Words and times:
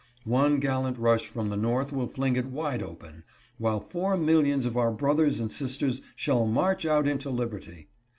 One 0.25 0.59
gallant 0.59 0.97
rush 0.97 1.27
from 1.27 1.51
the 1.51 1.55
North 1.55 1.93
will 1.93 2.07
fling 2.07 2.35
it 2.35 2.47
wide 2.47 2.81
open, 2.81 3.23
while 3.59 3.79
four 3.79 4.17
millions 4.17 4.65
of 4.65 4.75
our 4.75 4.91
brothers 4.91 5.39
and 5.39 5.51
sisters 5.51 6.01
shall 6.15 6.47
march 6.47 6.87
out 6.87 7.07
into 7.07 7.29
liberty. 7.29 7.87